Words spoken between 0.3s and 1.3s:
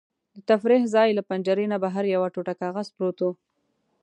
د تفریح ځای له